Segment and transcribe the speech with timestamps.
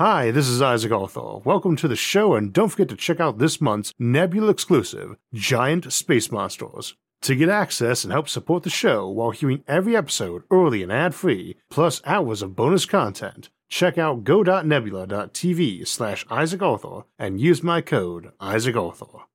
[0.00, 1.40] Hi, this is Isaac Arthur.
[1.44, 5.92] Welcome to the show, and don't forget to check out this month's Nebula exclusive, Giant
[5.92, 6.94] Space Monsters.
[7.20, 11.14] To get access and help support the show while hearing every episode early and ad
[11.14, 17.82] free, plus hours of bonus content, check out go.nebula.tv slash Isaac Arthur and use my
[17.82, 19.26] code Isaac Arthur.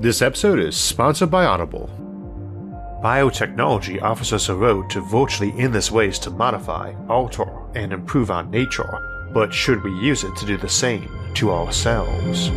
[0.00, 1.88] This episode is sponsored by Audible.
[3.04, 7.46] Biotechnology offers us a road to virtually endless ways to modify, alter,
[7.76, 12.50] and improve our nature but should we use it to do the same to ourselves?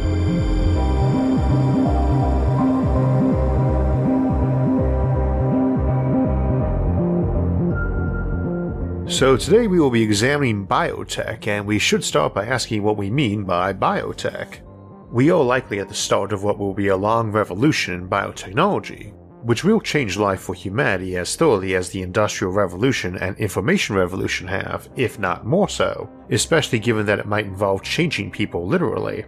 [9.12, 13.12] So, today we will be examining biotech, and we should start by asking what we
[13.12, 14.62] mean by biotech.
[15.12, 19.14] We are likely at the start of what will be a long revolution in biotechnology,
[19.44, 24.48] which will change life for humanity as thoroughly as the Industrial Revolution and Information Revolution
[24.48, 29.26] have, if not more so, especially given that it might involve changing people literally.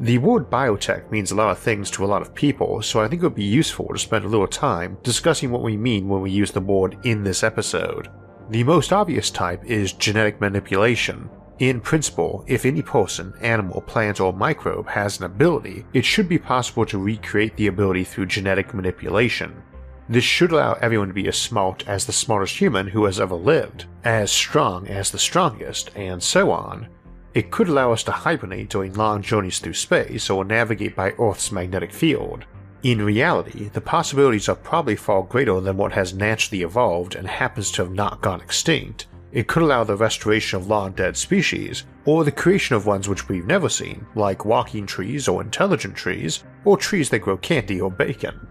[0.00, 3.08] The word biotech means a lot of things to a lot of people, so I
[3.08, 6.20] think it would be useful to spend a little time discussing what we mean when
[6.20, 8.08] we use the word in this episode.
[8.50, 14.32] The most obvious type is genetic manipulation, in principle, if any person, animal, plant, or
[14.32, 19.62] microbe has an ability, it should be possible to recreate the ability through genetic manipulation.
[20.08, 23.34] This should allow everyone to be as smart as the smartest human who has ever
[23.34, 26.88] lived, as strong as the strongest, and so on.
[27.34, 31.50] It could allow us to hibernate during long journeys through space or navigate by Earth's
[31.50, 32.44] magnetic field.
[32.82, 37.70] In reality, the possibilities are probably far greater than what has naturally evolved and happens
[37.72, 42.24] to have not gone extinct, it could allow the restoration of long dead species, or
[42.24, 46.76] the creation of ones which we've never seen, like walking trees or intelligent trees, or
[46.76, 48.46] trees that grow candy or bacon.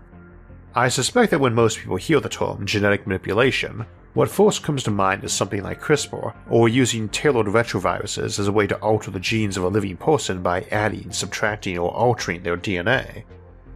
[0.76, 4.92] I suspect that when most people hear the term genetic manipulation, what first comes to
[4.92, 9.20] mind is something like CRISPR, or using tailored retroviruses as a way to alter the
[9.20, 13.24] genes of a living person by adding, subtracting, or altering their DNA.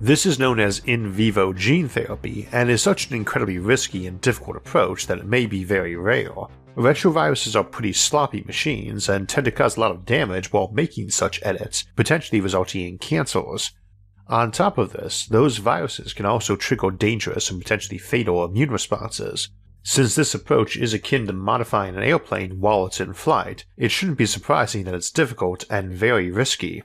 [0.02, 4.22] This is known as in vivo gene therapy and is such an incredibly risky and
[4.22, 6.32] difficult approach that it may be very rare,
[6.76, 11.10] Retroviruses are pretty sloppy machines and tend to cause a lot of damage while making
[11.10, 13.72] such edits, potentially resulting in cancers.
[14.28, 19.50] On top of this, those viruses can also trigger dangerous and potentially fatal immune responses.
[19.84, 24.18] Since this approach is akin to modifying an airplane while it's in flight, it shouldn't
[24.18, 26.84] be surprising that it's difficult and very risky.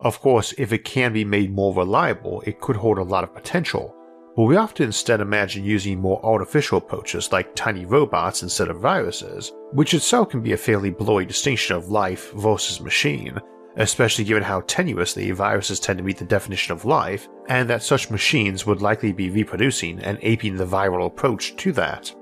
[0.00, 3.34] Of course, if it can be made more reliable, it could hold a lot of
[3.34, 3.94] potential,
[4.38, 9.52] but we often instead imagine using more artificial approaches like tiny robots instead of viruses,
[9.72, 13.36] which itself can be a fairly blurry distinction of life versus machine,
[13.78, 18.12] especially given how tenuously viruses tend to meet the definition of life, and that such
[18.12, 22.14] machines would likely be reproducing and aping the viral approach to that.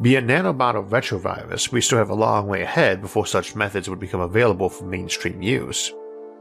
[0.00, 3.90] Be it nanobot or retrovirus, we still have a long way ahead before such methods
[3.90, 5.92] would become available for mainstream use.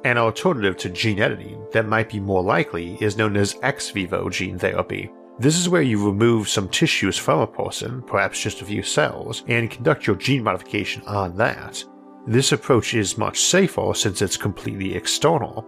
[0.03, 4.29] An alternative to gene editing that might be more likely is known as ex vivo
[4.29, 5.11] gene therapy.
[5.39, 9.43] This is where you remove some tissues from a person, perhaps just a few cells,
[9.47, 11.83] and conduct your gene modification on that.
[12.25, 15.65] This approach is much safer since it's completely external.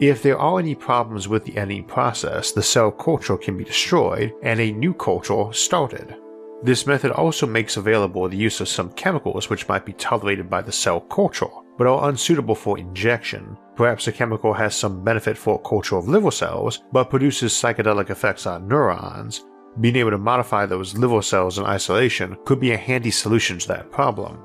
[0.00, 4.32] If there are any problems with the editing process, the cell culture can be destroyed
[4.42, 6.16] and a new culture started.
[6.62, 10.62] This method also makes available the use of some chemicals which might be tolerated by
[10.62, 11.46] the cell culture,
[11.78, 13.56] but are unsuitable for injection.
[13.74, 18.46] Perhaps the chemical has some benefit for culture of liver cells, but produces psychedelic effects
[18.46, 19.44] on neurons.
[19.80, 23.68] Being able to modify those liver cells in isolation could be a handy solution to
[23.68, 24.38] that problem.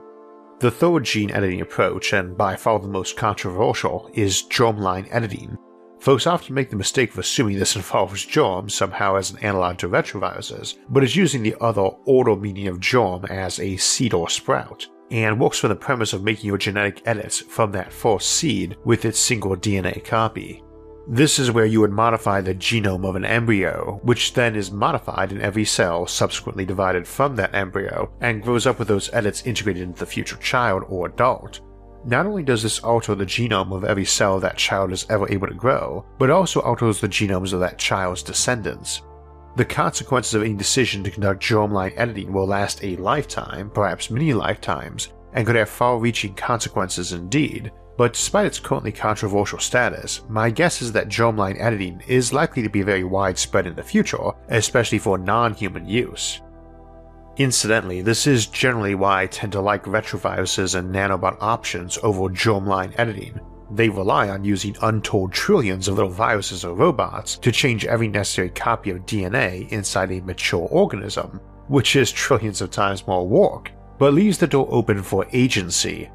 [0.59, 5.57] The third gene editing approach, and by far the most controversial, is germline editing,
[6.01, 9.87] Folks often make the mistake of assuming this involves germs somehow as an analog to
[9.87, 14.87] retroviruses, but is using the other order meaning of germ as a seed or sprout,
[15.11, 19.05] and works from the premise of making your genetic edits from that first seed with
[19.05, 20.63] its single DNA copy.
[21.07, 25.31] This is where you would modify the genome of an embryo, which then is modified
[25.31, 29.83] in every cell subsequently divided from that embryo and grows up with those edits integrated
[29.83, 31.59] into the future child or adult,
[32.05, 35.47] not only does this alter the genome of every cell that child is ever able
[35.47, 39.01] to grow, but also alters the genomes of that child's descendants.
[39.55, 44.33] The consequences of any decision to conduct germline editing will last a lifetime, perhaps many
[44.33, 47.71] lifetimes, and could have far reaching consequences indeed.
[47.97, 52.69] But despite its currently controversial status, my guess is that germline editing is likely to
[52.69, 56.41] be very widespread in the future, especially for non human use.
[57.37, 62.93] Incidentally, this is generally why I tend to like retroviruses and nanobot options over germline
[62.97, 63.39] editing.
[63.73, 68.49] They rely on using untold trillions of little viruses or robots to change every necessary
[68.49, 71.39] copy of DNA inside a mature organism,
[71.69, 76.09] which is trillions of times more work, but leaves the door open for agency.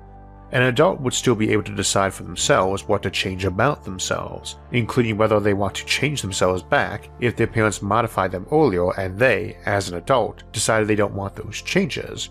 [0.52, 4.56] an adult would still be able to decide for themselves what to change about themselves,
[4.72, 9.18] including whether they want to change themselves back if their parents modified them earlier and
[9.18, 12.30] they, as an adult, decided they don't want those changes.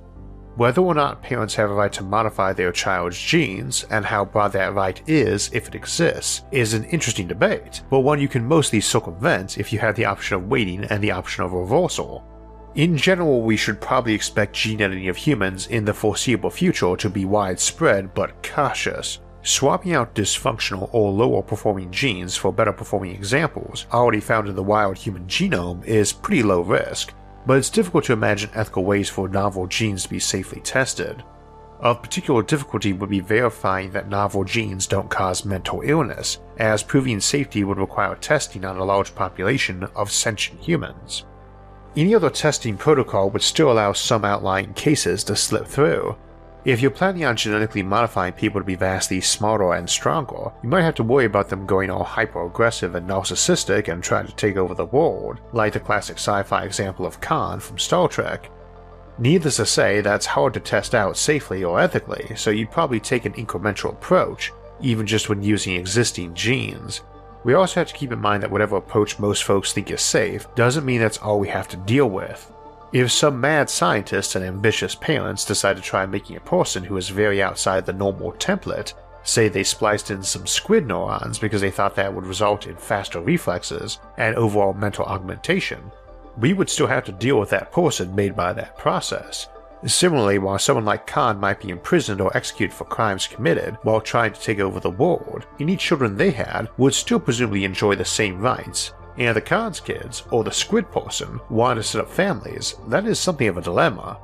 [0.56, 4.54] Whether or not parents have a right to modify their child's genes, and how broad
[4.54, 8.80] that right is if it exists, is an interesting debate, but one you can mostly
[8.80, 12.24] circumvent if you have the option of waiting and the option of reversal.
[12.76, 17.10] In general, we should probably expect gene editing of humans in the foreseeable future to
[17.10, 19.20] be widespread but cautious.
[19.42, 24.64] Swapping out dysfunctional or lower performing genes for better performing examples already found in the
[24.64, 27.14] wild human genome is pretty low risk,
[27.46, 31.24] but it's difficult to imagine ethical ways for novel genes to be safely tested.
[31.80, 37.20] Of particular difficulty would be verifying that novel genes don't cause mental illness, as proving
[37.20, 41.26] safety would require testing on a large population of sentient humans.
[41.96, 46.16] Any other testing protocol would still allow some outlying cases to slip through.
[46.66, 50.82] If you're planning on genetically modifying people to be vastly smarter and stronger, you might
[50.82, 54.58] have to worry about them going all hyper aggressive and narcissistic and trying to take
[54.58, 58.50] over the world, like the classic sci fi example of Khan from Star Trek.
[59.20, 63.26] Needless to say, that's hard to test out safely or ethically, so you'd probably take
[63.26, 64.52] an incremental approach,
[64.82, 67.02] even just when using existing genes.
[67.44, 70.48] We also have to keep in mind that whatever approach most folks think is safe
[70.56, 72.52] doesn't mean that's all we have to deal with.
[72.96, 77.10] If some mad scientists and ambitious parents decide to try making a person who is
[77.10, 81.98] very outside the normal template, say they spliced in some squid neurons because they thought
[81.98, 85.92] that would result in faster reflexes and overall mental augmentation,
[86.38, 89.50] we would still have to deal with that person made by that process,
[89.86, 94.32] Similarly, while someone like Khan might be imprisoned or executed for crimes committed while trying
[94.32, 98.40] to take over the world, any children they had would still presumably enjoy the same
[98.40, 98.94] rights.
[99.18, 103.20] And the Khan's kids, or the squid person, wanted to set up families, that is
[103.20, 104.18] something of a dilemma.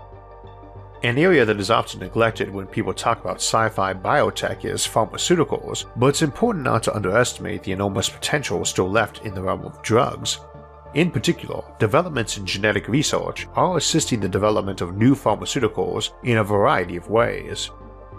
[1.03, 5.85] An area that is often neglected when people talk about sci fi biotech is pharmaceuticals,
[5.95, 9.81] but it's important not to underestimate the enormous potential still left in the realm of
[9.81, 10.39] drugs.
[10.93, 16.43] In particular, developments in genetic research are assisting the development of new pharmaceuticals in a
[16.43, 17.71] variety of ways.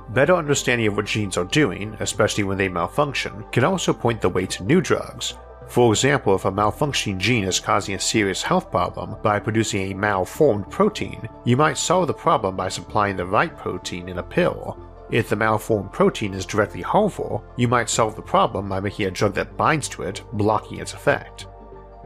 [0.09, 4.29] Better understanding of what genes are doing, especially when they malfunction, can also point the
[4.29, 5.35] way to new drugs.
[5.73, 9.95] For example, if a malfunctioning gene is causing a serious health problem by producing a
[9.95, 14.79] malformed protein, you might solve the problem by supplying the right protein in a pill.
[15.11, 19.11] If the malformed protein is directly harmful, you might solve the problem by making a
[19.11, 21.47] drug that binds to it, blocking its effect.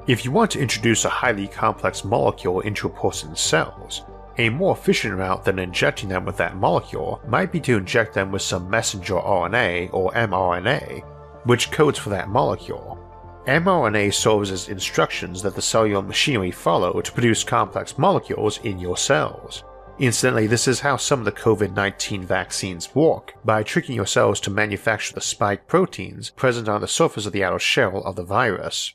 [0.06, 4.02] If you want to introduce a highly complex molecule into a person's cells,
[4.38, 8.30] a more efficient route than injecting them with that molecule might be to inject them
[8.30, 11.00] with some messenger RNA or mRNA,
[11.46, 13.02] which codes for that molecule.
[13.46, 18.96] mRNA serves as instructions that the cellular machinery follow to produce complex molecules in your
[18.96, 19.62] cells.
[19.98, 24.40] Incidentally, this is how some of the COVID 19 vaccines work, by tricking your cells
[24.40, 28.24] to manufacture the spike proteins present on the surface of the outer shell of the
[28.24, 28.92] virus.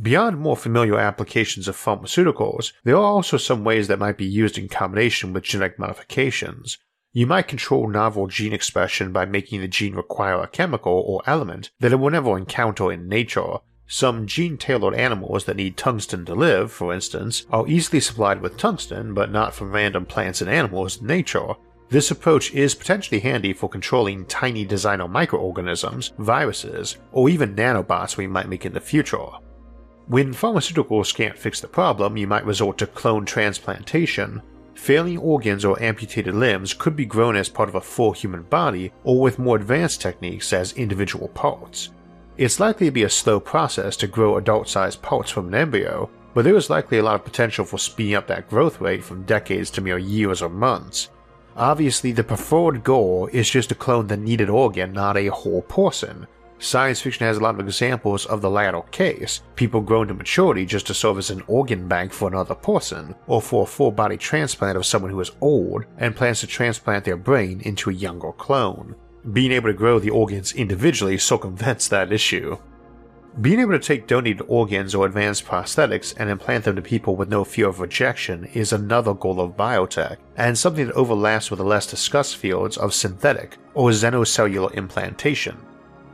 [0.00, 4.58] Beyond more familiar applications of pharmaceuticals, there are also some ways that might be used
[4.58, 6.78] in combination with genetic modifications.
[7.12, 11.70] You might control novel gene expression by making the gene require a chemical or element
[11.80, 13.56] that it will never encounter in nature.
[13.90, 18.58] Some gene tailored animals that need tungsten to live, for instance, are easily supplied with
[18.58, 21.54] tungsten, but not from random plants and animals in nature.
[21.88, 28.26] This approach is potentially handy for controlling tiny designer microorganisms, viruses, or even nanobots we
[28.26, 29.26] might make in the future.
[30.06, 34.42] When pharmaceuticals can't fix the problem, you might resort to clone transplantation.
[34.74, 38.92] Failing organs or amputated limbs could be grown as part of a full human body
[39.02, 41.88] or with more advanced techniques as individual parts.
[42.38, 46.08] It's likely to be a slow process to grow adult sized parts from an embryo,
[46.32, 49.24] but there is likely a lot of potential for speeding up that growth rate from
[49.24, 51.10] decades to mere years or months.
[51.56, 56.26] Obviously, the preferred goal is just to clone the needed organ, not a whole person,
[56.60, 60.66] Science fiction has a lot of examples of the latter case people grown to maturity
[60.66, 64.16] just to serve as an organ bank for another person, or for a full body
[64.16, 68.32] transplant of someone who is old and plans to transplant their brain into a younger
[68.32, 68.96] clone.
[69.32, 72.56] Being able to grow the organs individually circumvents that issue.
[73.40, 77.28] Being able to take donated organs or advanced prosthetics and implant them to people with
[77.28, 81.64] no fear of rejection is another goal of biotech, and something that overlaps with the
[81.64, 85.58] less discussed fields of synthetic or xenocellular implantation.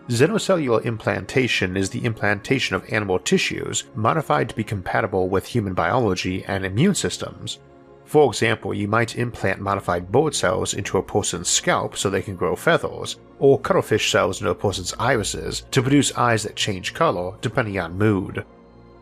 [0.08, 6.44] Xenocellular implantation is the implantation of animal tissues modified to be compatible with human biology
[6.46, 7.60] and immune systems.
[8.04, 12.36] For example, you might implant modified bird cells into a person's scalp so they can
[12.36, 17.36] grow feathers, or cuttlefish cells into a person's irises to produce eyes that change color
[17.40, 18.44] depending on mood.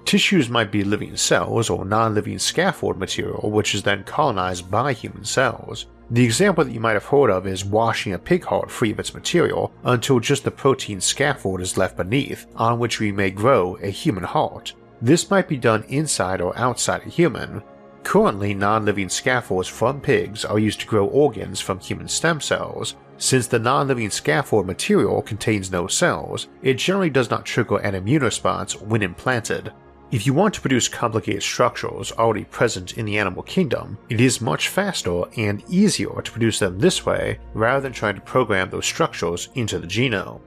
[0.04, 4.92] Tissues might be living cells or non living scaffold material which is then colonized by
[4.92, 5.87] human cells.
[6.11, 8.99] The example that you might have heard of is washing a pig heart free of
[8.99, 13.76] its material until just the protein scaffold is left beneath, on which we may grow
[13.80, 14.75] a human heart.
[15.00, 17.62] This might be done inside or outside a human.
[18.04, 22.97] Currently, non living scaffolds from pigs are used to grow organs from human stem cells.
[23.16, 27.94] Since the non living scaffold material contains no cells, it generally does not trigger an
[27.94, 29.73] immune response when implanted.
[30.11, 34.42] If you want to produce complicated structures already present in the animal kingdom, it is
[34.42, 38.85] much faster and easier to produce them this way rather than trying to program those
[38.85, 40.40] structures into the genome.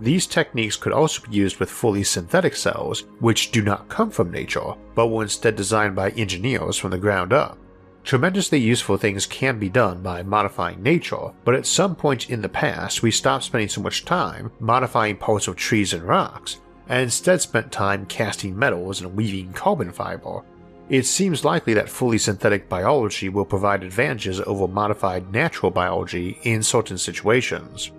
[0.00, 4.30] These techniques could also be used with fully synthetic cells, which do not come from
[4.30, 7.58] nature, but were instead designed by engineers from the ground up.
[8.02, 12.48] Tremendously useful things can be done by modifying nature, but at some point in the
[12.48, 17.40] past we stopped spending so much time modifying parts of trees and rocks and instead
[17.40, 20.42] spent time casting metals and weaving carbon fiber.
[20.88, 26.64] It seems likely that fully synthetic biology will provide advantages over modified natural biology in
[26.64, 27.92] certain situations.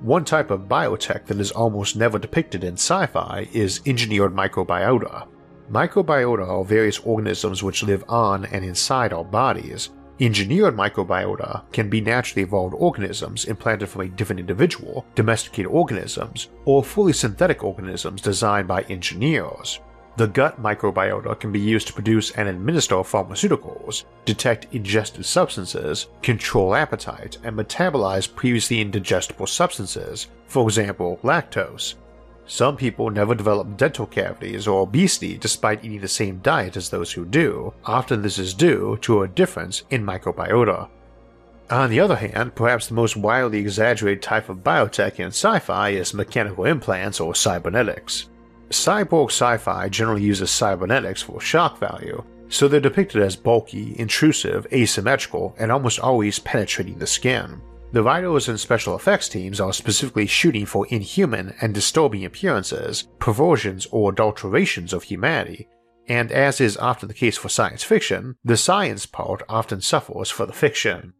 [0.00, 5.26] One type of biotech that is almost never depicted in sci fi is engineered microbiota.
[5.70, 12.00] Microbiota are various organisms which live on and inside our bodies, Engineered microbiota can be
[12.00, 18.66] naturally evolved organisms implanted from a different individual, domesticated organisms, or fully synthetic organisms designed
[18.66, 19.78] by engineers.
[20.16, 26.74] The gut microbiota can be used to produce and administer pharmaceuticals, detect ingested substances, control
[26.74, 31.94] appetite, and metabolize previously indigestible substances, for example, lactose,
[32.46, 37.12] some people never develop dental cavities or obesity despite eating the same diet as those
[37.12, 37.74] who do.
[37.84, 40.88] Often this is due to a difference in microbiota.
[41.68, 45.90] On the other hand, perhaps the most wildly exaggerated type of biotech in sci fi
[45.90, 48.28] is mechanical implants or cybernetics.
[48.70, 54.66] Cyborg sci fi generally uses cybernetics for shock value, so they're depicted as bulky, intrusive,
[54.72, 57.60] asymmetrical, and almost always penetrating the skin.
[57.92, 63.86] The writers and special effects teams are specifically shooting for inhuman and disturbing appearances, perversions,
[63.90, 65.68] or adulterations of humanity,
[66.08, 70.46] and as is often the case for science fiction, the science part often suffers for
[70.46, 71.14] the fiction.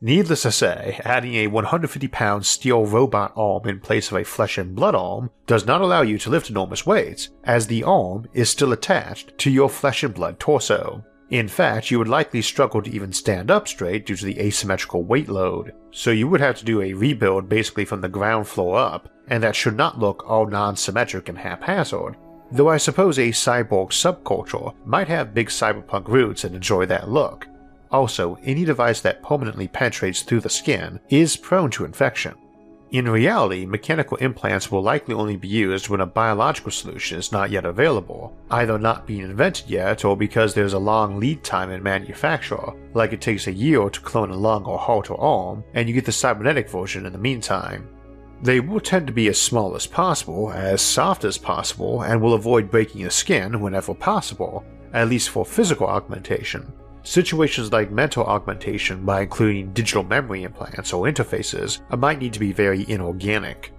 [0.00, 4.58] Needless to say, adding a 150 pound steel robot arm in place of a flesh
[4.58, 8.50] and blood arm does not allow you to lift enormous weights, as the arm is
[8.50, 11.02] still attached to your flesh and blood torso.
[11.30, 15.02] In fact, you would likely struggle to even stand up straight due to the asymmetrical
[15.02, 18.78] weight load, so you would have to do a rebuild basically from the ground floor
[18.78, 22.16] up, and that should not look all non symmetric and haphazard.
[22.52, 27.48] Though I suppose a cyborg subculture might have big cyberpunk roots and enjoy that look.
[27.90, 32.34] Also, any device that permanently penetrates through the skin is prone to infection.
[32.92, 37.50] In reality, mechanical implants will likely only be used when a biological solution is not
[37.50, 41.82] yet available, either not being invented yet or because there's a long lead time in
[41.82, 45.88] manufacture, like it takes a year to clone a lung or heart or arm, and
[45.88, 47.88] you get the cybernetic version in the meantime.
[48.42, 52.34] They will tend to be as small as possible, as soft as possible, and will
[52.34, 56.72] avoid breaking the skin whenever possible, at least for physical augmentation,
[57.06, 62.40] Situations like mental augmentation by including digital memory implants or interfaces uh, might need to
[62.40, 63.72] be very inorganic.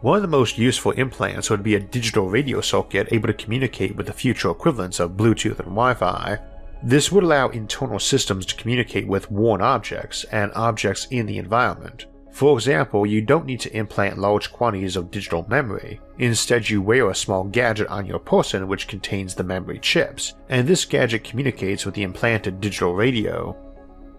[0.00, 3.96] One of the most useful implants would be a digital radio circuit able to communicate
[3.96, 6.38] with the future equivalents of Bluetooth and Wi Fi.
[6.80, 12.06] This would allow internal systems to communicate with worn objects and objects in the environment,
[12.30, 16.00] for example, you don't need to implant large quantities of digital memory.
[16.18, 20.66] Instead, you wear a small gadget on your person which contains the memory chips, and
[20.66, 23.56] this gadget communicates with the implanted digital radio.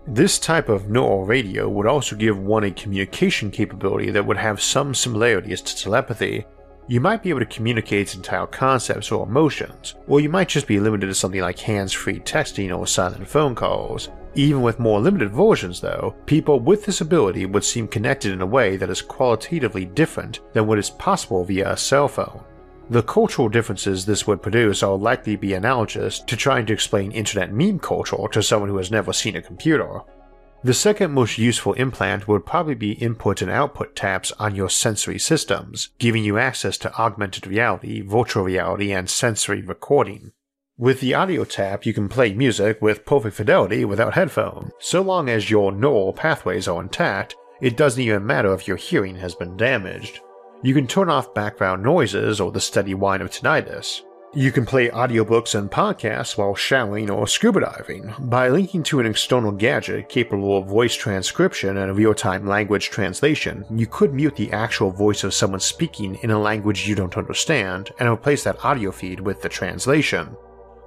[0.08, 4.62] This type of neural radio would also give one a communication capability that would have
[4.62, 6.46] some similarities to telepathy.
[6.90, 10.80] You might be able to communicate entire concepts or emotions, or you might just be
[10.80, 14.10] limited to something like hands free texting or silent phone calls.
[14.34, 18.46] Even with more limited versions, though, people with this ability would seem connected in a
[18.48, 22.44] way that is qualitatively different than what is possible via a cell phone.
[22.90, 27.54] The cultural differences this would produce are likely be analogous to trying to explain internet
[27.54, 30.00] meme culture to someone who has never seen a computer.
[30.62, 35.18] The second most useful implant would probably be input and output taps on your sensory
[35.18, 40.34] systems, giving you access to augmented reality, virtual reality, and sensory recording.
[40.78, 44.72] With the audio tap, you can play music with perfect fidelity without headphones.
[44.80, 49.16] So long as your neural pathways are intact, it doesn't even matter if your hearing
[49.16, 50.20] has been damaged.
[50.62, 54.02] You can turn off background noises or the steady whine of tinnitus.
[54.34, 58.14] You can play audiobooks and podcasts while showering or scuba diving.
[58.20, 63.66] By linking to an external gadget capable of voice transcription and real time language translation,
[63.72, 67.90] you could mute the actual voice of someone speaking in a language you don't understand
[67.98, 70.38] and replace that audio feed with the translation.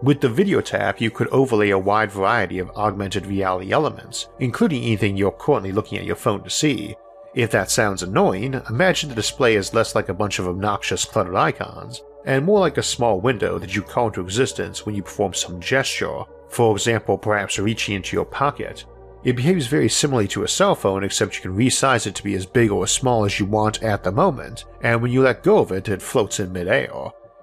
[0.02, 4.84] With the video tap, you could overlay a wide variety of augmented reality elements, including
[4.84, 6.94] anything you're currently looking at your phone to see.
[7.34, 11.34] If that sounds annoying, imagine the display is less like a bunch of obnoxious cluttered
[11.34, 15.35] icons, and more like a small window that you call into existence when you perform
[15.35, 18.85] some gesture, for example, perhaps reaching into your pocket.
[19.25, 22.35] It behaves very similarly to a cell phone, except you can resize it to be
[22.35, 25.45] as big or as small as you want at the moment, and when you let
[25.45, 26.91] go of it, it floats in midair.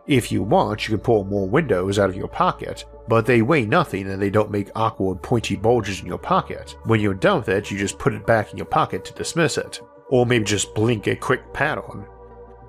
[0.05, 3.65] If you want, you can pull more windows out of your pocket, but they weigh
[3.65, 6.75] nothing and they don't make awkward pointy bulges in your pocket.
[6.83, 9.57] When you're done with it, you just put it back in your pocket to dismiss
[9.57, 12.05] it, or maybe just blink a quick pattern.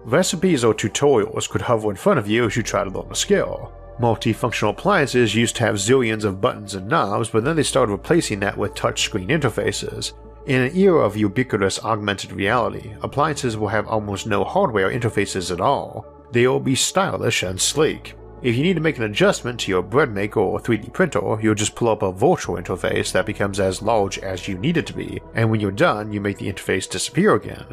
[0.05, 3.15] Recipes or tutorials could hover in front of you as you try to learn a
[3.15, 3.73] skill.
[4.01, 8.41] Multifunctional appliances used to have zillions of buttons and knobs, but then they started replacing
[8.41, 10.15] that with touchscreen interfaces.
[10.47, 15.61] In an era of ubiquitous augmented reality, appliances will have almost no hardware interfaces at
[15.61, 18.15] all, they'll be stylish and sleek.
[18.41, 21.55] If you need to make an adjustment to your bread maker or 3D printer, you'll
[21.55, 24.95] just pull up a virtual interface that becomes as large as you need it to
[24.95, 27.67] be, and when you're done, you make the interface disappear again.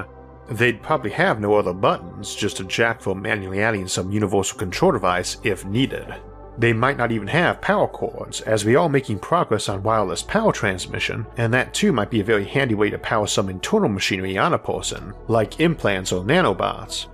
[0.50, 4.94] They'd probably have no other buttons, just a jack for manually adding some universal control
[4.94, 6.16] device if needed.
[6.58, 10.52] They might not even have power cords, as we are making progress on wireless power
[10.52, 14.38] transmission, and that too might be a very handy way to power some internal machinery
[14.38, 17.08] on a person, like implants or nanobots.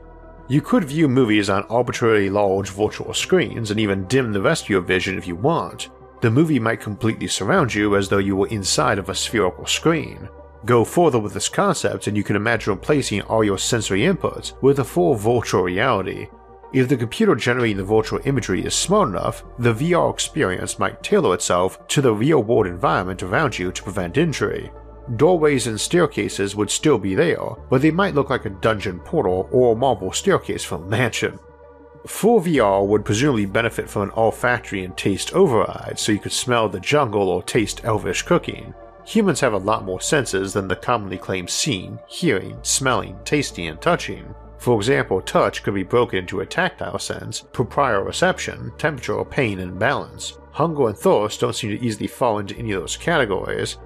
[0.48, 4.70] You could view movies on arbitrarily large virtual screens and even dim the rest of
[4.70, 5.90] your vision if you want.
[6.22, 10.30] The movie might completely surround you as though you were inside of a spherical screen.
[10.66, 14.80] Go further with this concept and you can imagine replacing all your sensory inputs with
[14.80, 16.28] a full virtual reality.
[16.72, 21.36] If the computer generating the virtual imagery is smart enough, the VR experience might tailor
[21.36, 24.72] itself to the real world environment around you to prevent injury.
[25.18, 29.50] Doorways and staircases would still be there, but they might look like a dungeon portal
[29.52, 31.38] or a marble staircase from a mansion.
[32.08, 36.70] Full VR would presumably benefit from an olfactory and taste override so you could smell
[36.70, 38.74] the jungle or taste elvish cooking.
[39.06, 43.82] Humans have a lot more senses than the commonly claimed seeing, hearing, smelling, tasting, and
[43.82, 44.34] touching.
[44.58, 50.38] For example, touch could be broken into a tactile sense, proprioception, temperature, pain, and balance.
[50.52, 53.78] Hunger and thirst don't seem to easily fall into any of those categories,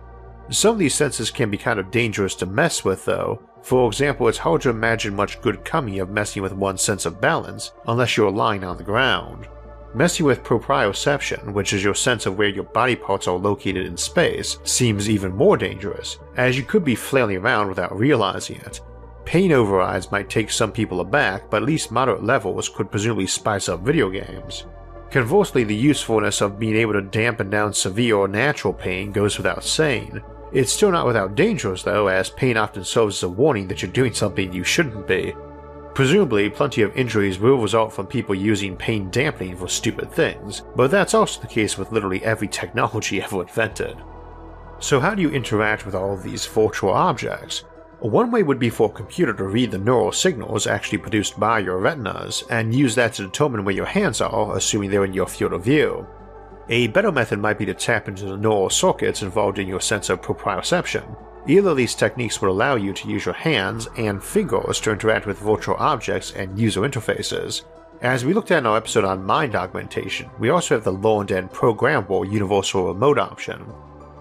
[0.50, 3.42] some of these senses can be kind of dangerous to mess with, though.
[3.64, 7.20] For example, it's hard to imagine much good coming of messing with one's sense of
[7.20, 9.50] balance unless you're lying on the ground.
[9.94, 13.98] Messing with proprioception, which is your sense of where your body parts are located in
[13.98, 18.82] space, seems even more dangerous, as you could be flailing around without realizing it.
[19.26, 23.70] Pain overrides might take some people aback, but at least moderate levels could presumably spice
[23.70, 24.66] up video games.
[25.10, 29.64] Conversely, the usefulness of being able to dampen down severe or natural pain goes without
[29.64, 30.22] saying,
[30.54, 33.92] it's still not without dangers, though, as pain often serves as a warning that you're
[33.92, 35.34] doing something you shouldn't be.
[35.98, 40.92] Presumably, plenty of injuries will result from people using pain dampening for stupid things, but
[40.92, 43.98] that's also the case with literally every technology ever invented.
[44.78, 47.64] So, how do you interact with all of these virtual objects?
[48.00, 51.58] One way would be for a computer to read the neural signals actually produced by
[51.58, 55.26] your retinas and use that to determine where your hands are, assuming they're in your
[55.26, 56.06] field of view.
[56.70, 60.12] A better method might be to tap into the neural circuits involved in your sense
[60.12, 61.18] of proprioception.
[61.48, 65.26] Either of these techniques would allow you to use your hands and fingers to interact
[65.26, 67.64] with virtual objects and user interfaces.
[68.02, 71.32] As we looked at in our episode on mind augmentation, we also have the learned
[71.32, 73.66] and programmable universal remote option.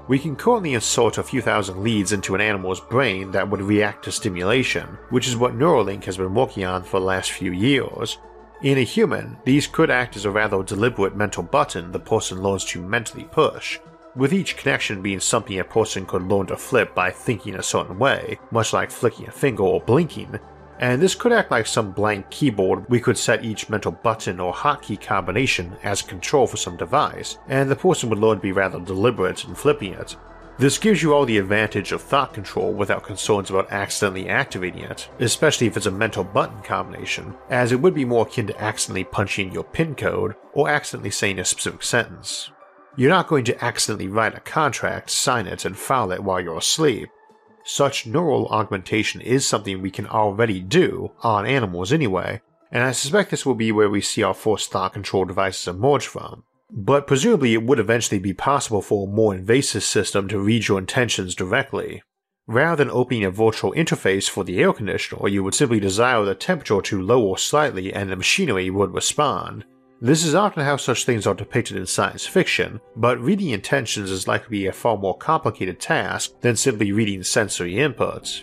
[0.07, 4.05] We can currently insert a few thousand leads into an animal's brain that would react
[4.05, 8.19] to stimulation, which is what Neuralink has been working on for the last few years,
[8.63, 12.65] in a human, these could act as a rather deliberate mental button the person learns
[12.67, 13.79] to mentally push,
[14.17, 17.99] with each connection being something a person could learn to flip by thinking a certain
[17.99, 20.39] way, much like flicking a finger or blinking,
[20.79, 24.53] and this could act like some blank keyboard we could set each mental button or
[24.53, 28.81] hotkey combination as control for some device, and the person would learn to be rather
[28.81, 30.17] deliberate in flipping it,
[30.59, 35.07] this gives you all the advantage of thought control without concerns about accidentally activating it,
[35.19, 39.05] especially if it's a mental button combination, as it would be more akin to accidentally
[39.05, 42.51] punching your PIN code or accidentally saying a specific sentence.
[42.99, 46.57] You're not going to accidentally write a contract, sign it, and file it while you're
[46.57, 47.11] asleep.
[47.63, 52.41] Such neural augmentation is something we can already do, on animals anyway,
[52.73, 56.07] and I suspect this will be where we see our first thought control devices emerge
[56.07, 56.45] from.
[56.71, 60.79] But presumably, it would eventually be possible for a more invasive system to read your
[60.79, 62.03] intentions directly.
[62.47, 66.35] Rather than opening a virtual interface for the air conditioner, you would simply desire the
[66.35, 69.65] temperature to lower slightly and the machinery would respond.
[70.01, 74.29] This is often how such things are depicted in science fiction, but reading intentions is
[74.29, 78.43] likely a far more complicated task than simply reading sensory inputs.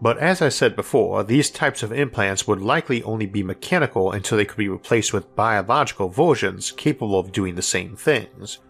[0.00, 4.38] But as I said before, these types of implants would likely only be mechanical until
[4.38, 8.60] they could be replaced with biological versions capable of doing the same things.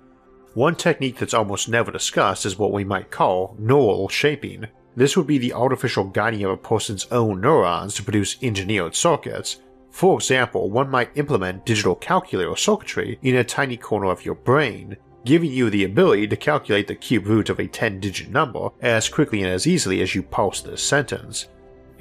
[0.54, 4.68] One technique that's almost never discussed is what we might call neural shaping.
[4.96, 9.60] This would be the artificial guiding of a person's own neurons to produce engineered circuits.
[9.94, 14.96] For example, one might implement digital calculator circuitry in a tiny corner of your brain,
[15.24, 19.08] giving you the ability to calculate the cube root of a 10 digit number as
[19.08, 21.46] quickly and as easily as you parse this sentence.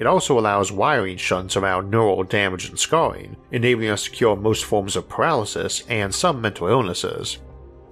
[0.00, 4.64] It also allows wiring shunts around neural damage and scarring, enabling us to cure most
[4.64, 7.38] forms of paralysis and some mental illnesses.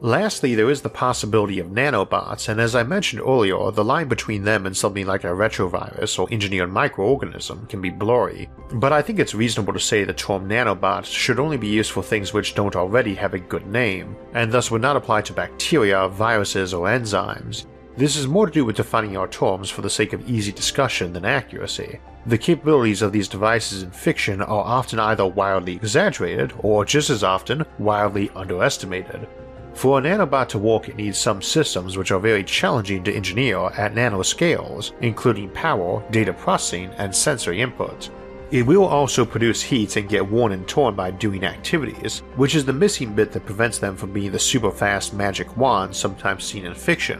[0.04, 4.42] Lastly, there is the possibility of nanobots, and as I mentioned earlier, the line between
[4.42, 9.20] them and something like a retrovirus or engineered microorganism can be blurry, but I think
[9.20, 12.74] it's reasonable to say the term nanobots should only be used for things which don't
[12.74, 17.66] already have a good name, and thus would not apply to bacteria, viruses, or enzymes.
[17.96, 21.12] This is more to do with defining our terms for the sake of easy discussion
[21.12, 22.00] than accuracy.
[22.26, 27.22] The capabilities of these devices in fiction are often either wildly exaggerated or just as
[27.22, 29.28] often wildly underestimated.
[29.74, 33.58] For a nanobot to work, it needs some systems which are very challenging to engineer
[33.76, 38.10] at nanoscales, including power, data processing, and sensory input.
[38.50, 42.66] It will also produce heat and get worn and torn by doing activities, which is
[42.66, 46.66] the missing bit that prevents them from being the super fast magic wand sometimes seen
[46.66, 47.18] in fiction.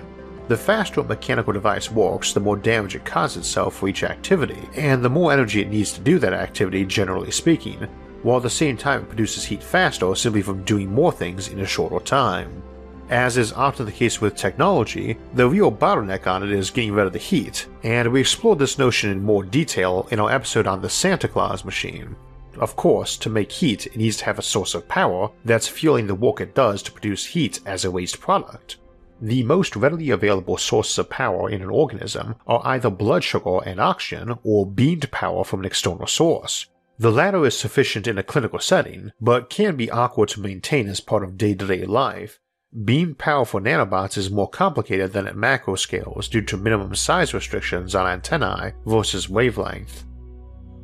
[0.48, 4.68] The faster a mechanical device works, the more damage it causes itself for each activity,
[4.74, 7.88] and the more energy it needs to do that activity, generally speaking,
[8.22, 11.60] while at the same time it produces heat faster simply from doing more things in
[11.60, 12.62] a shorter time.
[13.10, 17.06] As is often the case with technology, the real bottleneck on it is getting rid
[17.06, 20.80] of the heat, and we explored this notion in more detail in our episode on
[20.80, 22.16] the Santa Claus machine.
[22.58, 26.06] Of course, to make heat, it needs to have a source of power that's fueling
[26.06, 28.76] the work it does to produce heat as a waste product.
[29.20, 33.78] The most readily available sources of power in an organism are either blood sugar and
[33.78, 36.66] oxygen or beamed power from an external source,
[36.98, 41.00] the latter is sufficient in a clinical setting, but can be awkward to maintain as
[41.00, 42.38] part of day to day life.
[42.84, 47.34] Beam power for nanobots is more complicated than at macro scales due to minimum size
[47.34, 50.04] restrictions on antennae versus wavelength.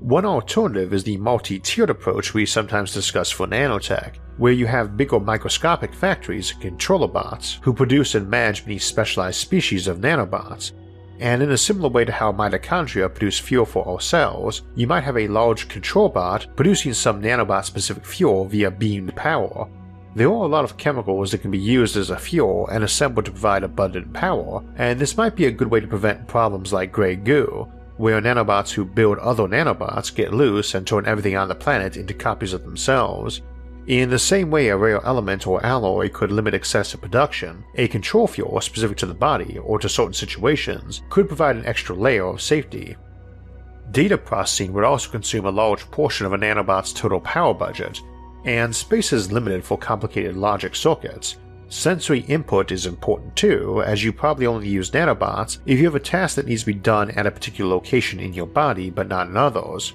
[0.00, 4.96] One alternative is the multi tiered approach we sometimes discuss for nanotech, where you have
[4.96, 10.72] bigger microscopic factories controller bots who produce and manage many specialized species of nanobots,
[11.20, 15.04] and in a similar way to how mitochondria produce fuel for our cells, you might
[15.04, 19.68] have a large control bot producing some nanobot specific fuel via beamed power.
[20.14, 23.26] There are a lot of chemicals that can be used as a fuel and assembled
[23.26, 26.92] to provide abundant power, and this might be a good way to prevent problems like
[26.92, 31.54] grey goo, where nanobots who build other nanobots get loose and turn everything on the
[31.54, 33.42] planet into copies of themselves,
[33.88, 38.26] in the same way a rare element or alloy could limit excessive production, a control
[38.26, 42.42] fuel specific to the body or to certain situations could provide an extra layer of
[42.42, 42.96] safety.
[43.90, 48.02] Data processing would also consume a large portion of a nanobot's total power budget,
[48.44, 51.38] and space is limited for complicated logic circuits.
[51.70, 56.00] Sensory input is important too, as you probably only use nanobots if you have a
[56.00, 59.28] task that needs to be done at a particular location in your body but not
[59.28, 59.94] in others.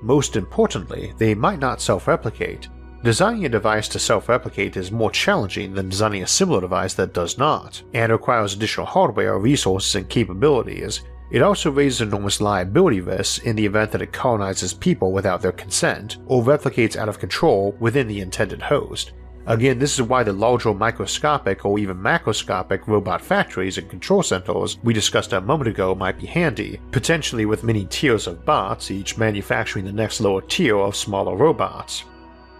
[0.00, 2.68] Most importantly, they might not self replicate,
[3.04, 7.14] Designing a device to self replicate is more challenging than designing a similar device that
[7.14, 11.02] does not, and requires additional hardware, resources, and capabilities.
[11.30, 15.52] It also raises enormous liability risks in the event that it colonizes people without their
[15.52, 19.12] consent, or replicates out of control within the intended host.
[19.46, 24.76] Again, this is why the larger microscopic or even macroscopic robot factories and control centers
[24.82, 29.18] we discussed a moment ago might be handy, potentially with many tiers of bots, each
[29.18, 32.04] manufacturing the next lower tier of smaller robots.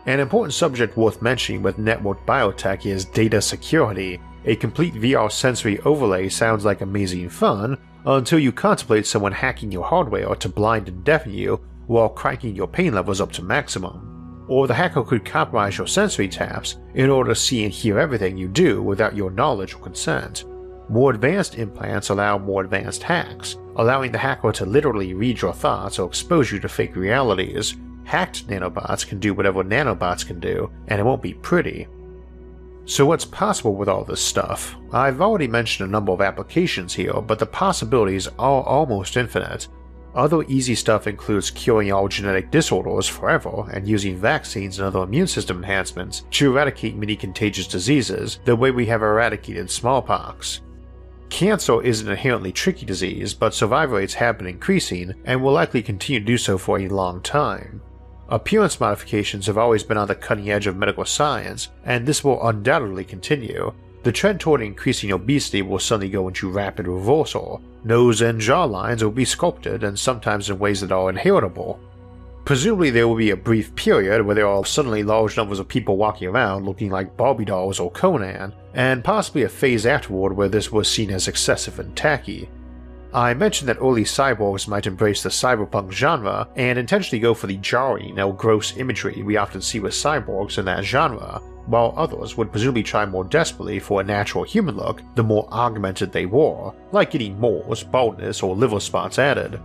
[0.08, 4.18] An important subject worth mentioning with network biotech is data security.
[4.46, 9.84] A complete VR sensory overlay sounds like amazing fun until you contemplate someone hacking your
[9.84, 14.46] hardware to blind and deafen you while cranking your pain levels up to maximum.
[14.48, 18.38] Or the hacker could compromise your sensory taps in order to see and hear everything
[18.38, 20.46] you do without your knowledge or consent.
[20.88, 25.98] More advanced implants allow more advanced hacks, allowing the hacker to literally read your thoughts
[25.98, 27.76] or expose you to fake realities,
[28.08, 31.86] Hacked nanobots can do whatever nanobots can do, and it won't be pretty.
[32.86, 34.76] So, what's possible with all this stuff?
[34.94, 39.68] I've already mentioned a number of applications here, but the possibilities are almost infinite.
[40.14, 45.26] Other easy stuff includes curing all genetic disorders forever and using vaccines and other immune
[45.26, 50.62] system enhancements to eradicate many contagious diseases the way we have eradicated smallpox.
[51.28, 55.82] Cancer is an inherently tricky disease, but survival rates have been increasing and will likely
[55.82, 57.82] continue to do so for a long time.
[58.30, 62.46] Appearance modifications have always been on the cutting edge of medical science, and this will
[62.46, 63.72] undoubtedly continue.
[64.04, 67.60] the trend toward increasing obesity will suddenly go into rapid reversal.
[67.84, 71.78] Nose and jaw lines will be sculpted and sometimes in ways that are inheritable.
[72.44, 75.98] Presumably, there will be a brief period where there are suddenly large numbers of people
[75.98, 80.72] walking around looking like Barbie dolls or Conan, and possibly a phase afterward where this
[80.72, 82.48] was seen as excessive and tacky.
[83.12, 87.56] I mentioned that early cyborgs might embrace the cyberpunk genre and intentionally go for the
[87.56, 92.52] jarring or gross imagery we often see with cyborgs in that genre, while others would
[92.52, 97.10] presumably try more desperately for a natural human look the more augmented they were, like
[97.10, 99.58] getting moles, baldness, or liver spots added.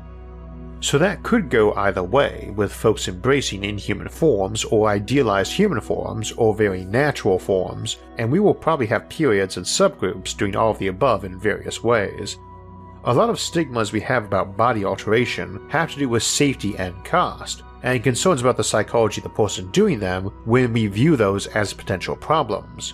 [0.80, 6.32] So that could go either way, with folks embracing inhuman forms or idealized human forms
[6.34, 10.80] or very natural forms, and we will probably have periods and subgroups doing all of
[10.80, 12.38] the above in various ways.
[13.06, 17.04] A lot of stigmas we have about body alteration have to do with safety and
[17.04, 21.48] cost, and concerns about the psychology of the person doing them when we view those
[21.48, 22.94] as potential problems.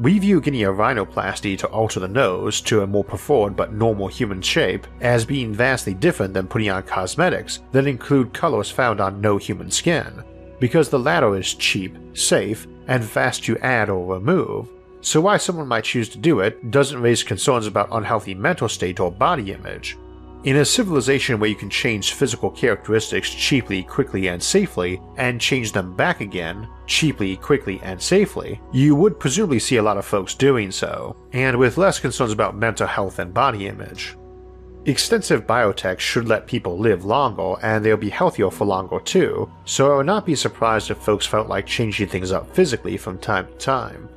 [0.00, 4.08] We view getting a rhinoplasty to alter the nose to a more preferred but normal
[4.08, 9.20] human shape as being vastly different than putting on cosmetics that include colors found on
[9.20, 10.24] no human skin,
[10.58, 14.68] because the latter is cheap, safe, and fast to add or remove,
[15.00, 19.00] so why someone might choose to do it doesn't raise concerns about unhealthy mental state
[19.00, 19.96] or body image.
[20.44, 25.72] In a civilization where you can change physical characteristics cheaply, quickly, and safely, and change
[25.72, 30.34] them back again, cheaply, quickly, and safely, you would presumably see a lot of folks
[30.34, 34.16] doing so, and with less concerns about mental health and body image.
[34.86, 39.92] Extensive biotech should let people live longer and they'll be healthier for longer too, so
[39.92, 43.46] I would not be surprised if folks felt like changing things up physically from time
[43.46, 44.08] to time.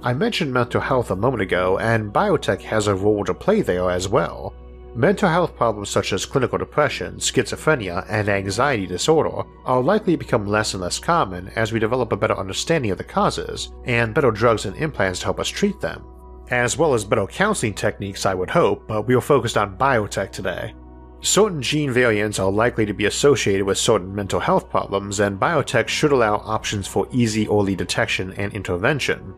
[0.00, 3.90] I mentioned mental health a moment ago, and biotech has a role to play there
[3.90, 4.54] as well.
[4.94, 10.46] Mental health problems such as clinical depression, schizophrenia, and anxiety disorder are likely to become
[10.46, 14.30] less and less common as we develop a better understanding of the causes and better
[14.30, 16.04] drugs and implants to help us treat them.
[16.50, 20.30] As well as better counseling techniques, I would hope, but we are focused on biotech
[20.30, 20.74] today.
[21.20, 25.88] Certain gene variants are likely to be associated with certain mental health problems, and biotech
[25.88, 29.34] should allow options for easy early detection and intervention,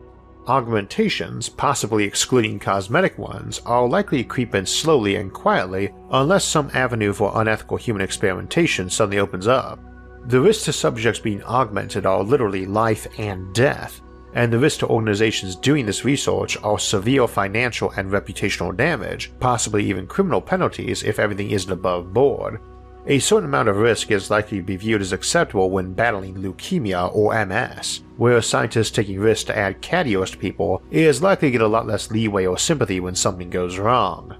[0.47, 6.71] Augmentations, possibly excluding cosmetic ones, are likely to creep in slowly and quietly unless some
[6.73, 9.79] avenue for unethical human experimentation suddenly opens up.
[10.25, 14.01] The risks to subjects being augmented are literally life and death,
[14.33, 19.85] and the risks to organizations doing this research are severe financial and reputational damage, possibly
[19.85, 22.59] even criminal penalties if everything isn't above board.
[23.07, 27.13] A certain amount of risk is likely to be viewed as acceptable when battling leukemia
[27.15, 31.51] or MS, where a scientist taking risks to add caviars to people is likely to
[31.53, 34.35] get a lot less leeway or sympathy when something goes wrong.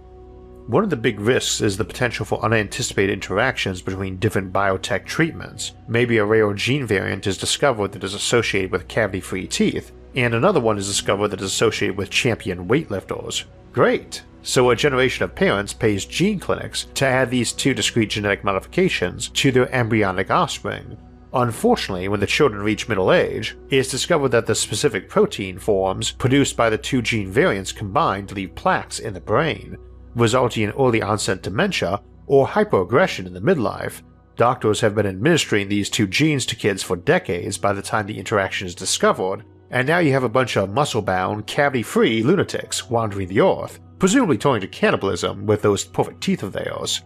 [0.68, 5.74] One of the big risks is the potential for unanticipated interactions between different biotech treatments.
[5.88, 10.36] Maybe a rare gene variant is discovered that is associated with cavity free teeth, and
[10.36, 13.46] another one is discovered that is associated with champion weightlifters.
[13.74, 14.22] Great!
[14.44, 19.30] So a generation of parents pays gene clinics to add these two discrete genetic modifications
[19.30, 20.98] to their embryonic offspring.
[21.34, 26.12] Unfortunately, when the children reach middle age, it is discovered that the specific protein forms
[26.12, 29.78] produced by the two gene variants combined leave plaques in the brain,
[30.16, 34.02] resulting in early onset dementia or hyperaggression in the midlife.
[34.36, 38.18] Doctors have been administering these two genes to kids for decades by the time the
[38.18, 42.90] interaction is discovered, and now you have a bunch of muscle bound, cavity free lunatics
[42.90, 47.04] wandering the earth, presumably turning to cannibalism with those perfect teeth of theirs.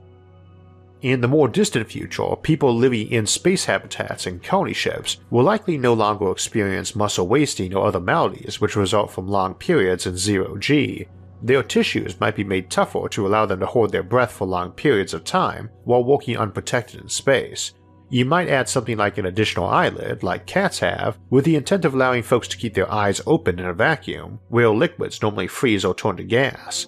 [1.01, 5.77] In the more distant future, people living in space habitats and colony ships will likely
[5.77, 10.55] no longer experience muscle wasting or other maladies which result from long periods in zero
[10.55, 11.05] G.
[11.43, 14.71] Their tissues might be made tougher to allow them to hold their breath for long
[14.71, 17.73] periods of time while walking unprotected in space.
[18.09, 21.95] You might add something like an additional eyelid, like cats have, with the intent of
[21.95, 25.95] allowing folks to keep their eyes open in a vacuum, where liquids normally freeze or
[25.95, 26.87] turn to gas,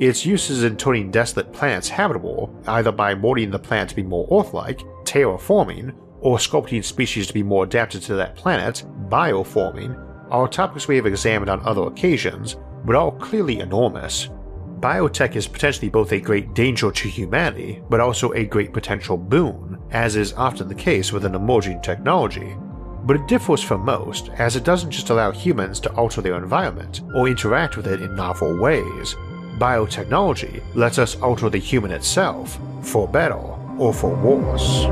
[0.00, 4.26] its uses in turning desolate planets habitable, either by molding the planet to be more
[4.32, 9.96] Earth-like, terraforming, or sculpting species to be more adapted to that planet, bioforming,
[10.30, 14.28] are topics we have examined on other occasions, but are clearly enormous.
[14.80, 19.71] Biotech is potentially both a great danger to humanity, but also a great potential boon,
[19.92, 22.56] as is often the case with an emerging technology.
[23.04, 27.00] But it differs from most, as it doesn't just allow humans to alter their environment
[27.14, 29.14] or interact with it in novel ways,
[29.58, 33.34] biotechnology lets us alter the human itself, for better
[33.78, 34.86] or for worse.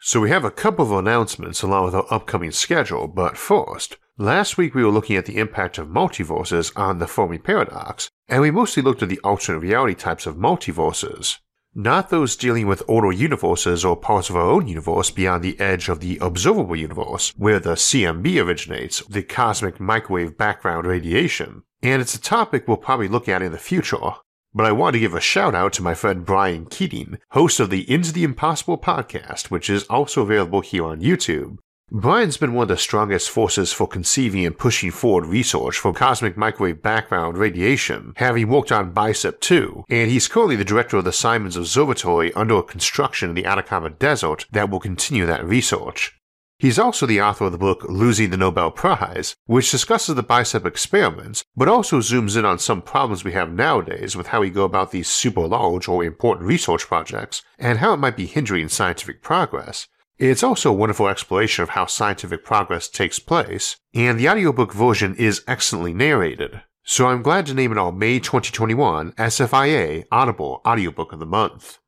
[0.00, 4.56] So we have a couple of announcements along with our upcoming schedule, but first, last
[4.56, 8.50] week we were looking at the impact of multiverses on the Fermi paradox, and we
[8.50, 11.38] mostly looked at the alternate reality types of multiverses.
[11.74, 15.88] not those dealing with older universes or parts of our own universe beyond the edge
[15.88, 21.62] of the observable universe, where the CMB originates, the cosmic microwave background radiation.
[21.82, 24.10] And it's a topic we'll probably look at in the future.
[24.52, 27.70] But I want to give a shout out to my friend Brian Keating, host of
[27.70, 31.58] the Into the Impossible podcast, which is also available here on YouTube.
[31.90, 36.36] Brian's been one of the strongest forces for conceiving and pushing forward research for cosmic
[36.36, 41.14] microwave background radiation, having worked on BICEP 2, and he's currently the director of the
[41.14, 46.12] Simons Observatory under construction in the Atacama Desert that will continue that research.
[46.58, 50.66] He's also the author of the book Losing the Nobel Prize, which discusses the BICEP
[50.66, 54.64] experiments, but also zooms in on some problems we have nowadays with how we go
[54.64, 59.22] about these super large or important research projects, and how it might be hindering scientific
[59.22, 64.72] progress, it's also a wonderful exploration of how scientific progress takes place, and the audiobook
[64.72, 66.62] version is excellently narrated.
[66.82, 71.78] So I'm glad to name it our May 2021 SFIA Audible Audiobook of the Month.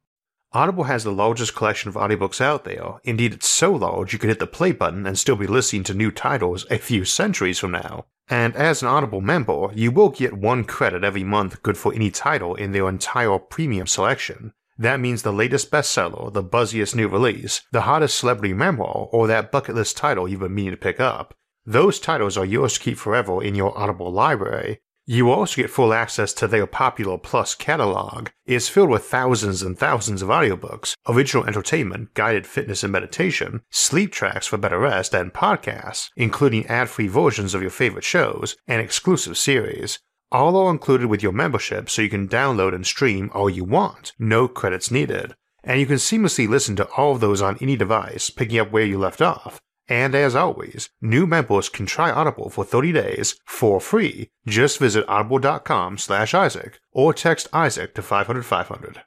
[0.52, 3.00] Audible has the largest collection of audiobooks out there.
[3.04, 5.94] Indeed, it's so large you could hit the play button and still be listening to
[5.94, 8.06] new titles a few centuries from now.
[8.28, 12.10] And as an Audible member, you will get one credit every month good for any
[12.10, 14.52] title in their entire premium selection.
[14.80, 19.52] That means the latest bestseller, the buzziest new release, the hottest celebrity memoir, or that
[19.52, 21.34] bucket list title you've been meaning to pick up.
[21.66, 24.80] Those titles are yours to keep forever in your Audible library.
[25.04, 28.30] You also get full access to their popular Plus catalog.
[28.46, 34.12] It's filled with thousands and thousands of audiobooks, original entertainment, guided fitness and meditation, sleep
[34.12, 38.80] tracks for better rest, and podcasts, including ad free versions of your favorite shows and
[38.80, 39.98] exclusive series.
[40.32, 44.12] All are included with your membership so you can download and stream all you want,
[44.16, 45.34] no credits needed.
[45.64, 48.84] And you can seamlessly listen to all of those on any device, picking up where
[48.84, 49.60] you left off.
[49.88, 54.28] And as always, new members can try Audible for 30 days for free.
[54.46, 59.02] Just visit audible.com slash Isaac or text Isaac to 500 500.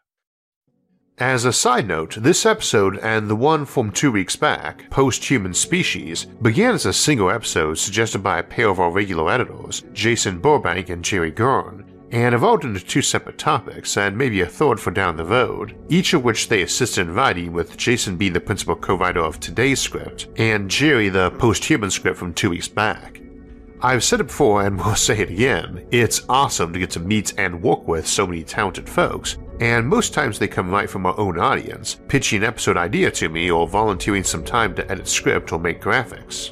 [1.20, 5.54] As a side note, this episode and the one from two weeks back, Post Human
[5.54, 10.40] Species, began as a single episode suggested by a pair of our regular editors, Jason
[10.40, 14.90] Burbank and Jerry Guern, and evolved into two separate topics and maybe a third for
[14.90, 18.76] down the road, each of which they assisted in writing, with Jason being the principal
[18.76, 23.22] co writer of today's script, and Jerry the post human script from two weeks back.
[23.84, 27.38] I've said it before and will say it again it's awesome to get to meet
[27.38, 31.18] and work with so many talented folks, and most times they come right from our
[31.18, 35.54] own audience, pitching an episode idea to me or volunteering some time to edit script
[35.54, 36.52] or make graphics.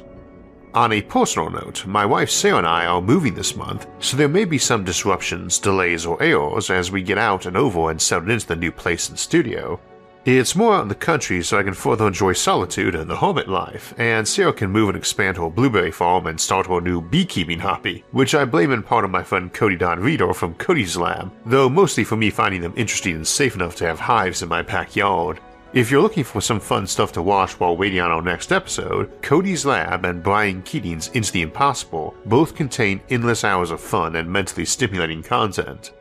[0.72, 4.28] On a personal note, my wife Sarah and I are moving this month, so there
[4.28, 8.30] may be some disruptions, delays, or errors as we get out and over and settle
[8.30, 9.78] into the new place and studio,
[10.24, 13.48] it's more out in the country so I can further enjoy solitude and the hermit
[13.48, 17.58] life, and Sarah can move and expand her blueberry farm and start her new beekeeping
[17.58, 21.32] hobby, which I blame in part on my friend Cody Don Reeder from Cody's Lab,
[21.44, 24.62] though mostly for me finding them interesting and safe enough to have hives in my
[24.62, 25.40] backyard.
[25.72, 29.10] If you're looking for some fun stuff to watch while waiting on our next episode,
[29.22, 34.30] Cody's Lab and Brian Keating's Into the Impossible both contain endless hours of fun and
[34.30, 35.92] mentally stimulating content.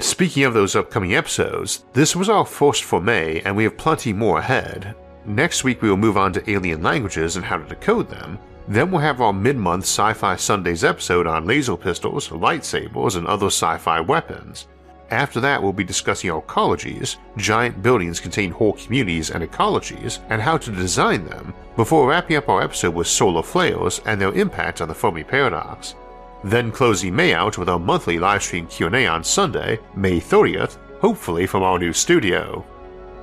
[0.00, 4.14] Speaking of those upcoming episodes, this was our first for May, and we have plenty
[4.14, 4.94] more ahead.
[5.26, 8.38] Next week, we will move on to alien languages and how to decode them.
[8.66, 13.26] Then we'll have our mid month Sci Fi Sundays episode on laser pistols, lightsabers, and
[13.26, 14.68] other sci fi weapons.
[15.10, 17.16] After that, we'll be discussing ecologies.
[17.36, 22.48] Giant buildings contain whole communities and ecologies, and how to design them, before wrapping up
[22.48, 25.94] our episode with solar flares and their impact on the Fermi paradox
[26.44, 31.62] then closing May out with our monthly livestream Q&A on Sunday, May 30th, hopefully from
[31.62, 32.64] our new studio.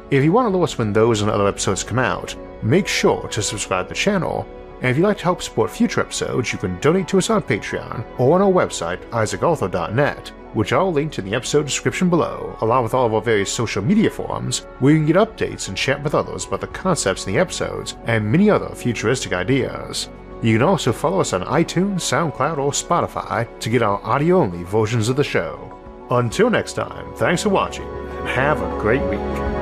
[0.09, 3.27] If you want to know us when those and other episodes come out, make sure
[3.27, 4.47] to subscribe to the channel,
[4.81, 7.41] and if you'd like to help support future episodes, you can donate to us on
[7.41, 12.83] Patreon or on our website, isaacarthur.net, which I'll link in the episode description below, along
[12.83, 16.03] with all of our various social media forums, where you can get updates and chat
[16.03, 20.09] with others about the concepts in the episodes and many other futuristic ideas.
[20.41, 24.63] You can also follow us on iTunes, SoundCloud, or Spotify to get our audio only
[24.63, 25.73] versions of the show.
[26.11, 29.56] Until next time, thanks for watching and have a great week.